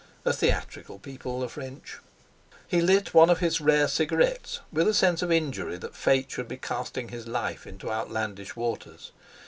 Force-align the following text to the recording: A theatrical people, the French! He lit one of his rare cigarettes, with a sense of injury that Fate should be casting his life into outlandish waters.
A 0.25 0.33
theatrical 0.33 0.97
people, 0.97 1.41
the 1.41 1.47
French! 1.47 1.97
He 2.67 2.81
lit 2.81 3.13
one 3.13 3.29
of 3.29 3.37
his 3.37 3.61
rare 3.61 3.87
cigarettes, 3.87 4.59
with 4.73 4.87
a 4.87 4.95
sense 4.95 5.21
of 5.21 5.31
injury 5.31 5.77
that 5.77 5.95
Fate 5.95 6.31
should 6.31 6.47
be 6.47 6.57
casting 6.57 7.09
his 7.09 7.27
life 7.27 7.67
into 7.67 7.91
outlandish 7.91 8.55
waters. 8.55 9.11